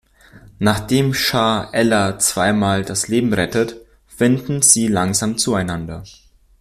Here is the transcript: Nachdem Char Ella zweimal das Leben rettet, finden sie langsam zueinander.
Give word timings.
Nachdem 0.57 1.13
Char 1.13 1.75
Ella 1.75 2.17
zweimal 2.17 2.83
das 2.83 3.07
Leben 3.07 3.31
rettet, 3.35 3.75
finden 4.07 4.63
sie 4.63 4.87
langsam 4.87 5.37
zueinander. 5.37 6.03